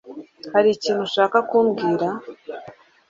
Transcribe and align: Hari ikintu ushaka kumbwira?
Hari 0.53 0.69
ikintu 0.75 1.01
ushaka 1.07 1.37
kumbwira? 1.49 2.07